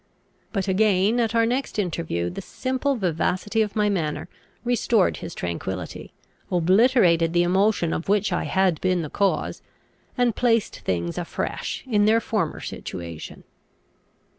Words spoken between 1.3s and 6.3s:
our next interview the simple vivacity of my manner restored his tranquillity,